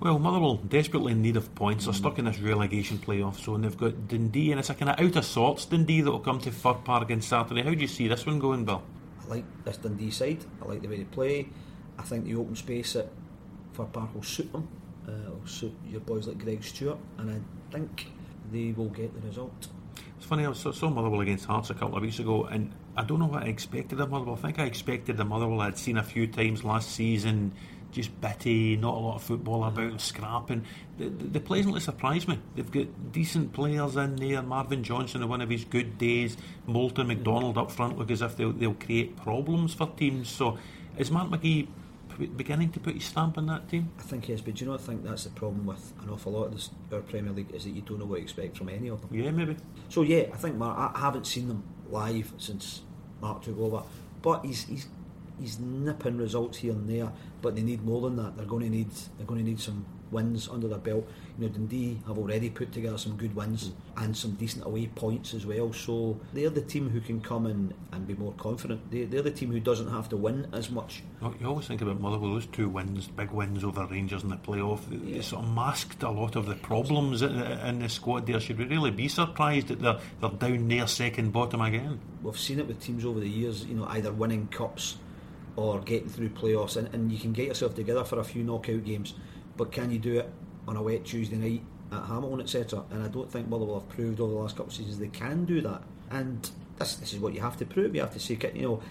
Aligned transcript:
Well, 0.00 0.18
Motherwell 0.18 0.54
desperately 0.56 1.12
in 1.12 1.20
need 1.20 1.36
of 1.36 1.54
points. 1.54 1.84
They're 1.84 1.92
stuck 1.92 2.18
in 2.18 2.24
this 2.24 2.38
relegation 2.40 2.96
playoff 2.96 3.38
zone. 3.38 3.60
They've 3.60 3.76
got 3.76 4.08
Dundee, 4.08 4.50
and 4.50 4.58
it's 4.58 4.70
a 4.70 4.74
kind 4.74 4.90
of 4.90 4.98
out 4.98 5.16
of 5.16 5.24
sorts 5.26 5.66
Dundee 5.66 6.00
that 6.00 6.10
will 6.10 6.20
come 6.20 6.38
to 6.40 6.50
Fir 6.50 6.72
Park 6.72 7.10
on 7.10 7.20
Saturday. 7.20 7.62
How 7.62 7.74
do 7.74 7.80
you 7.80 7.86
see 7.86 8.08
this 8.08 8.24
one 8.24 8.38
going, 8.38 8.64
Bill? 8.64 8.82
I 9.22 9.28
like 9.28 9.44
this 9.62 9.76
Dundee 9.76 10.10
side. 10.10 10.42
I 10.62 10.64
like 10.64 10.80
the 10.80 10.88
way 10.88 10.96
they 10.96 11.04
play. 11.04 11.48
I 11.98 12.02
think 12.02 12.24
the 12.24 12.34
open 12.36 12.56
space 12.56 12.96
at 12.96 13.10
Fir 13.74 13.84
Park 13.84 14.14
will 14.14 14.22
suit 14.22 14.50
them. 14.52 14.66
Uh, 15.06 15.32
will 15.32 15.46
suit 15.46 15.74
your 15.86 16.00
boys 16.00 16.26
like 16.26 16.38
Greg 16.38 16.64
Stewart, 16.64 16.98
and 17.18 17.30
I 17.30 17.70
think 17.70 18.06
they 18.50 18.72
will 18.72 18.88
get 18.88 19.12
the 19.14 19.26
result. 19.28 19.68
It's 20.16 20.24
funny, 20.24 20.46
I 20.46 20.52
saw, 20.54 20.72
saw 20.72 20.88
Motherwell 20.88 21.20
against 21.20 21.44
Hearts 21.44 21.68
a 21.68 21.74
couple 21.74 21.96
of 21.96 22.02
weeks 22.02 22.20
ago, 22.20 22.44
and 22.44 22.72
I 22.96 23.04
don't 23.04 23.18
know 23.18 23.26
what 23.26 23.42
I 23.42 23.46
expected 23.48 24.00
of 24.00 24.10
Motherwell. 24.10 24.36
I 24.36 24.38
think 24.38 24.58
I 24.58 24.64
expected 24.64 25.18
the 25.18 25.26
Motherwell 25.26 25.60
I'd 25.60 25.76
seen 25.76 25.98
a 25.98 26.02
few 26.02 26.26
times 26.26 26.64
last 26.64 26.90
season, 26.92 27.52
just 27.92 28.20
bitty, 28.20 28.76
not 28.76 28.94
a 28.94 28.98
lot 28.98 29.16
of 29.16 29.22
football 29.22 29.62
mm. 29.62 29.68
about, 29.68 29.90
and 29.90 30.00
scrapping. 30.00 30.64
They, 30.98 31.08
they 31.08 31.40
pleasantly 31.40 31.80
surprised 31.80 32.28
me. 32.28 32.38
They've 32.54 32.70
got 32.70 33.12
decent 33.12 33.52
players 33.52 33.96
in 33.96 34.16
there. 34.16 34.42
Marvin 34.42 34.82
Johnson, 34.82 35.22
on 35.22 35.28
one 35.28 35.40
of 35.40 35.50
his 35.50 35.64
good 35.64 35.98
days. 35.98 36.36
Moulton, 36.66 37.06
mm. 37.06 37.08
McDonald 37.08 37.58
up 37.58 37.70
front 37.70 37.98
look 37.98 38.10
as 38.10 38.22
if 38.22 38.36
they'll, 38.36 38.52
they'll 38.52 38.74
create 38.74 39.16
problems 39.16 39.74
for 39.74 39.88
teams. 39.96 40.28
So 40.28 40.58
is 40.96 41.10
Mark 41.10 41.30
McGhee 41.30 41.68
p- 42.18 42.26
beginning 42.26 42.70
to 42.70 42.80
put 42.80 42.94
his 42.94 43.04
stamp 43.04 43.38
on 43.38 43.46
that 43.46 43.68
team? 43.68 43.90
I 43.98 44.02
think 44.02 44.28
yes, 44.28 44.40
but 44.40 44.54
do 44.54 44.64
you 44.64 44.70
know, 44.70 44.76
I 44.76 44.80
think 44.80 45.04
that's 45.04 45.24
the 45.24 45.30
problem 45.30 45.66
with 45.66 45.92
an 46.02 46.10
awful 46.10 46.32
lot 46.32 46.44
of 46.44 46.52
this, 46.52 46.70
our 46.92 47.00
Premier 47.00 47.32
League 47.32 47.54
is 47.54 47.64
that 47.64 47.70
you 47.70 47.82
don't 47.82 47.98
know 47.98 48.04
what 48.06 48.16
to 48.16 48.22
expect 48.22 48.56
from 48.56 48.68
any 48.68 48.88
of 48.88 49.00
them. 49.00 49.10
Yeah, 49.12 49.30
maybe. 49.30 49.56
So 49.88 50.02
yeah, 50.02 50.24
I 50.32 50.36
think 50.36 50.56
Mark. 50.56 50.94
I 50.94 50.98
haven't 50.98 51.26
seen 51.26 51.48
them 51.48 51.64
live 51.88 52.32
since 52.38 52.82
Mark 53.20 53.42
took 53.42 53.58
over, 53.58 53.82
but 54.22 54.44
he's 54.44 54.64
he's 54.64 54.86
he's 55.40 55.58
nipping 55.58 56.18
results 56.18 56.58
here 56.58 56.72
and 56.72 56.88
there. 56.88 57.10
But 57.42 57.56
they 57.56 57.62
need 57.62 57.82
more 57.84 58.02
than 58.02 58.16
that. 58.16 58.36
They're 58.36 58.46
going 58.46 58.64
to 58.64 58.70
need 58.70 58.90
they're 59.16 59.26
going 59.26 59.42
to 59.42 59.48
need 59.48 59.60
some 59.60 59.84
wins 60.10 60.48
under 60.48 60.66
their 60.66 60.78
belt. 60.78 61.08
You 61.38 61.46
know, 61.46 61.52
Dundee 61.52 62.00
have 62.08 62.18
already 62.18 62.50
put 62.50 62.72
together 62.72 62.98
some 62.98 63.16
good 63.16 63.32
wins 63.36 63.70
and 63.96 64.14
some 64.16 64.32
decent 64.32 64.66
away 64.66 64.88
points 64.88 65.34
as 65.34 65.46
well. 65.46 65.72
So 65.72 66.20
they're 66.34 66.50
the 66.50 66.60
team 66.62 66.90
who 66.90 67.00
can 67.00 67.20
come 67.20 67.46
in 67.46 67.72
and 67.92 68.06
be 68.08 68.14
more 68.14 68.32
confident. 68.32 68.90
They, 68.90 69.04
they're 69.04 69.22
the 69.22 69.30
team 69.30 69.52
who 69.52 69.60
doesn't 69.60 69.88
have 69.88 70.08
to 70.08 70.16
win 70.16 70.48
as 70.52 70.68
much. 70.68 71.04
You 71.40 71.46
always 71.46 71.68
think 71.68 71.80
about 71.80 72.00
Motherwell, 72.00 72.32
those 72.32 72.46
two 72.46 72.68
wins, 72.68 73.06
big 73.06 73.30
wins 73.30 73.62
over 73.62 73.86
Rangers 73.86 74.24
in 74.24 74.30
the 74.30 74.36
playoff, 74.36 74.80
they- 74.90 75.12
they 75.12 75.20
sort 75.22 75.44
of 75.44 75.54
masked 75.54 76.02
a 76.02 76.10
lot 76.10 76.34
of 76.34 76.46
the 76.46 76.56
problems 76.56 77.22
in, 77.22 77.30
in 77.40 77.78
the 77.78 77.88
squad 77.88 78.26
there. 78.26 78.40
Should 78.40 78.58
we 78.58 78.64
really 78.64 78.90
be 78.90 79.06
surprised 79.06 79.68
that 79.68 79.80
they're, 79.80 80.00
they're 80.20 80.30
down 80.30 80.66
near 80.66 80.88
second 80.88 81.32
bottom 81.32 81.60
again? 81.60 82.00
We've 82.22 82.36
seen 82.38 82.58
it 82.58 82.66
with 82.66 82.80
teams 82.80 83.04
over 83.04 83.20
the 83.20 83.28
years, 83.28 83.64
you 83.64 83.76
know, 83.76 83.86
either 83.86 84.12
winning 84.12 84.48
cups 84.48 84.96
or 85.56 85.80
getting 85.80 86.08
through 86.08 86.30
playoffs, 86.30 86.76
and, 86.76 86.92
and 86.94 87.10
you 87.12 87.18
can 87.18 87.32
get 87.32 87.46
yourself 87.46 87.74
together 87.74 88.04
for 88.04 88.18
a 88.18 88.24
few 88.24 88.42
knockout 88.42 88.84
games, 88.84 89.14
but 89.56 89.72
can 89.72 89.90
you 89.90 89.98
do 89.98 90.18
it 90.20 90.30
on 90.66 90.76
a 90.76 90.82
wet 90.82 91.04
Tuesday 91.04 91.36
night 91.36 91.62
at 91.92 92.06
Hamilton, 92.06 92.40
etc.? 92.40 92.84
And 92.90 93.02
I 93.02 93.08
don't 93.08 93.30
think 93.30 93.48
Motherwell 93.48 93.80
have 93.80 93.88
proved 93.88 94.20
over 94.20 94.32
the 94.32 94.38
last 94.38 94.56
couple 94.56 94.70
of 94.70 94.74
seasons 94.74 94.98
they 94.98 95.08
can 95.08 95.44
do 95.44 95.60
that. 95.62 95.82
And 96.10 96.50
this, 96.78 96.96
this 96.96 97.12
is 97.12 97.18
what 97.18 97.34
you 97.34 97.40
have 97.40 97.56
to 97.58 97.66
prove. 97.66 97.94
You 97.94 98.00
have 98.00 98.12
to 98.12 98.20
say, 98.20 98.38
you 98.54 98.62
know, 98.62 98.82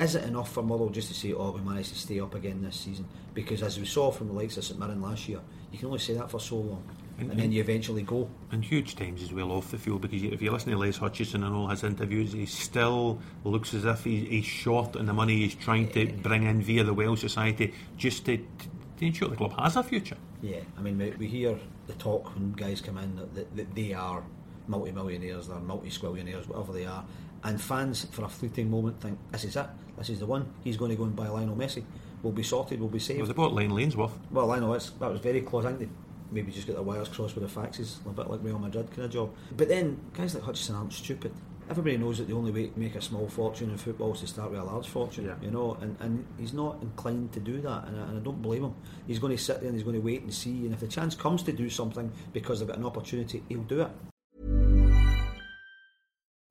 is 0.00 0.14
it 0.14 0.24
enough 0.24 0.52
for 0.52 0.62
Motherwell 0.62 0.90
just 0.90 1.08
to 1.08 1.14
say, 1.14 1.32
oh, 1.32 1.50
we 1.50 1.60
managed 1.60 1.90
to 1.90 1.98
stay 1.98 2.20
up 2.20 2.34
again 2.34 2.62
this 2.62 2.76
season? 2.76 3.06
Because 3.34 3.62
as 3.62 3.78
we 3.78 3.86
saw 3.86 4.10
from 4.10 4.28
the 4.28 4.32
likes 4.32 4.56
of 4.56 4.64
St 4.64 4.78
Mirren 4.78 5.02
last 5.02 5.28
year, 5.28 5.40
you 5.72 5.78
can 5.78 5.86
only 5.86 5.98
say 5.98 6.14
that 6.14 6.30
for 6.30 6.40
so 6.40 6.56
long, 6.56 6.84
And- 7.18 7.30
and 7.32 7.40
then 7.40 7.50
you 7.52 7.60
eventually 7.60 8.02
go. 8.02 8.30
And 8.52 8.64
huge 8.64 8.94
times 8.94 9.22
as 9.22 9.32
well 9.32 9.50
off 9.50 9.70
the 9.70 9.78
field 9.78 10.02
because 10.02 10.22
if 10.22 10.40
you 10.40 10.50
listen 10.52 10.70
to 10.72 10.78
Les 10.78 10.96
Hutchison 10.96 11.42
and 11.42 11.54
all 11.54 11.66
his 11.68 11.82
interviews, 11.82 12.32
he 12.32 12.46
still 12.46 13.18
looks 13.44 13.74
as 13.74 13.84
if 13.84 14.04
he's, 14.04 14.28
he's 14.28 14.44
short 14.44 14.94
on 14.96 15.06
the 15.06 15.12
money 15.12 15.36
he's 15.38 15.54
trying 15.56 15.88
to 15.90 16.06
bring 16.06 16.44
in 16.44 16.62
via 16.62 16.84
the 16.84 16.94
Well 16.94 17.16
Society 17.16 17.74
just 17.96 18.24
to, 18.26 18.36
to 18.36 19.04
ensure 19.06 19.28
the 19.28 19.36
club 19.36 19.58
has 19.58 19.74
a 19.76 19.82
future. 19.82 20.16
Yeah, 20.42 20.60
I 20.76 20.80
mean, 20.82 20.96
we, 20.96 21.10
we 21.10 21.26
hear 21.26 21.58
the 21.88 21.94
talk 21.94 22.32
when 22.34 22.52
guys 22.52 22.80
come 22.80 22.98
in 22.98 23.16
that, 23.16 23.34
that, 23.34 23.56
that 23.56 23.74
they 23.74 23.92
are 23.94 24.22
multi-millionaires, 24.68 25.48
they're 25.48 25.58
multi-squillionaires, 25.58 26.46
whatever 26.46 26.72
they 26.72 26.86
are, 26.86 27.04
and 27.42 27.60
fans 27.60 28.04
for 28.12 28.24
a 28.24 28.28
fleeting 28.28 28.70
moment 28.70 29.00
think, 29.00 29.18
this 29.32 29.44
is 29.44 29.56
it, 29.56 29.66
this 29.96 30.10
is 30.10 30.20
the 30.20 30.26
one, 30.26 30.46
he's 30.62 30.76
going 30.76 30.90
to 30.90 30.96
go 30.96 31.04
and 31.04 31.16
buy 31.16 31.26
Lionel 31.26 31.56
Messi, 31.56 31.82
we'll 32.22 32.32
be 32.32 32.42
sorted, 32.42 32.78
we'll 32.78 32.88
be 32.88 32.98
saved. 32.98 33.18
Well, 33.20 33.26
they 33.26 33.32
about 33.32 33.52
Lane 33.54 33.70
Lanesworth. 33.70 34.12
Well, 34.30 34.50
I 34.52 34.58
know 34.60 34.74
it's, 34.74 34.90
that 34.90 35.10
was 35.10 35.20
very 35.20 35.40
close. 35.40 35.64
I 35.64 35.68
think 35.72 35.80
they 35.80 35.88
maybe 36.30 36.52
just 36.52 36.66
get 36.66 36.74
their 36.74 36.82
wires 36.82 37.08
crossed 37.08 37.34
with 37.36 37.52
the 37.52 37.60
faxes, 37.60 38.04
a 38.06 38.10
bit 38.10 38.28
like 38.30 38.40
Real 38.42 38.58
Madrid 38.58 38.90
kind 38.90 39.04
of 39.04 39.10
job. 39.10 39.30
But 39.56 39.68
then 39.68 39.98
guys 40.14 40.34
like 40.34 40.44
Hutchison 40.44 40.74
aren't 40.76 40.92
stupid. 40.92 41.32
Everybody 41.70 41.98
knows 41.98 42.16
that 42.16 42.28
the 42.28 42.34
only 42.34 42.50
way 42.50 42.68
to 42.68 42.78
make 42.78 42.94
a 42.94 43.00
small 43.02 43.28
fortune 43.28 43.68
in 43.70 43.76
football 43.76 44.14
is 44.14 44.20
to 44.20 44.26
start 44.26 44.50
with 44.50 44.58
a 44.58 44.64
large 44.64 44.88
fortune, 44.88 45.26
Yeah. 45.26 45.34
you 45.42 45.50
know, 45.50 45.76
and, 45.82 45.96
and 46.00 46.24
he's 46.38 46.54
not 46.54 46.78
inclined 46.80 47.32
to 47.32 47.40
do 47.40 47.60
that, 47.60 47.86
and 47.88 48.00
I, 48.00 48.04
and 48.04 48.16
I 48.18 48.20
don't 48.22 48.40
blame 48.40 48.64
him. 48.64 48.74
He's 49.06 49.18
going 49.18 49.36
to 49.36 49.42
sit 49.42 49.58
there 49.60 49.68
and 49.68 49.74
he's 49.76 49.84
going 49.84 49.96
to 49.96 50.00
wait 50.00 50.22
and 50.22 50.32
see, 50.32 50.64
and 50.64 50.72
if 50.72 50.80
the 50.80 50.88
chance 50.88 51.14
comes 51.14 51.42
to 51.42 51.52
do 51.52 51.68
something 51.68 52.10
because 52.32 52.60
they've 52.60 52.68
got 52.68 52.78
an 52.78 52.86
opportunity, 52.86 53.42
he'll 53.50 53.60
do 53.64 53.82
it. 53.82 53.90